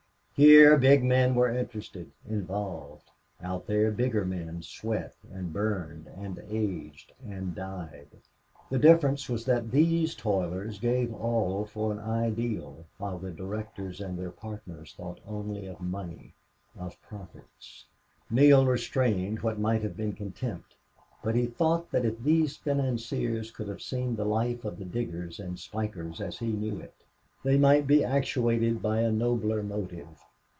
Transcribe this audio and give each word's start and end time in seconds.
Here 0.33 0.75
big 0.75 1.03
men 1.03 1.35
were 1.35 1.55
interested, 1.55 2.09
involved; 2.27 3.11
out 3.43 3.67
there 3.67 3.91
bigger 3.91 4.25
men 4.25 4.63
sweat 4.63 5.13
and 5.31 5.53
burned 5.53 6.07
and 6.07 6.43
aged 6.49 7.11
and 7.23 7.53
died. 7.53 8.07
The 8.71 8.79
difference 8.79 9.29
was 9.29 9.45
that 9.45 9.69
these 9.69 10.15
toilers 10.15 10.79
gave 10.79 11.13
all 11.13 11.65
for 11.65 11.91
an 11.91 11.99
ideal 11.99 12.87
while 12.97 13.19
the 13.19 13.29
directors 13.29 14.01
and 14.01 14.17
their 14.17 14.31
partners 14.31 14.95
thought 14.97 15.19
only 15.27 15.67
of 15.67 15.79
money, 15.79 16.33
of 16.75 16.99
profits. 17.03 17.85
Neale 18.31 18.65
restrained 18.65 19.41
what 19.41 19.59
might 19.59 19.83
have 19.83 19.95
been 19.95 20.13
contempt, 20.13 20.73
but 21.23 21.35
he 21.35 21.45
thought 21.45 21.91
that 21.91 22.03
if 22.03 22.17
these 22.19 22.57
financiers 22.57 23.51
could 23.51 23.67
have 23.67 23.81
seen 23.83 24.15
the 24.15 24.25
life 24.25 24.65
of 24.65 24.79
the 24.79 24.85
diggers 24.85 25.39
and 25.39 25.59
spikers 25.59 26.19
as 26.19 26.39
he 26.39 26.47
knew 26.47 26.79
it 26.79 26.95
they 27.43 27.59
might 27.59 27.85
be 27.85 28.03
actuated 28.03 28.81
by 28.81 29.01
a 29.01 29.11
nobler 29.11 29.61
motive. 29.61 30.17